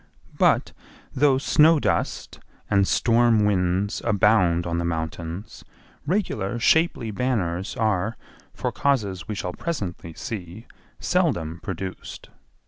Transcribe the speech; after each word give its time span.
But, 0.39 0.71
though 1.13 1.37
snow 1.37 1.79
dust 1.79 2.39
and 2.71 2.87
storm 2.87 3.45
winds 3.45 4.01
abound 4.03 4.65
on 4.65 4.79
the 4.79 4.83
mountains, 4.83 5.63
regular 6.07 6.57
shapely 6.57 7.11
banners 7.11 7.75
are, 7.77 8.17
for 8.51 8.71
causes 8.71 9.27
we 9.27 9.35
shall 9.35 9.53
presently 9.53 10.15
see, 10.15 10.65
seldom 10.99 11.59
produced. 11.61 12.31